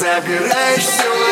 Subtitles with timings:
[0.00, 1.29] Забирай все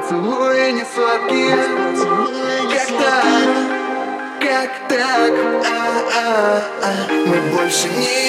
[0.00, 1.56] поцелуи не сладкие
[2.70, 3.24] Как так?
[4.40, 5.32] Как так?
[5.64, 6.92] А -а -а.
[7.26, 8.25] Мы больше не